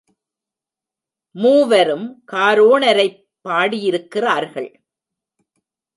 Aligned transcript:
மூவரும் 1.31 2.23
காரோணரைப் 2.31 3.19
பாடியிருக் 3.49 4.07
கிறார்கள். 4.07 4.69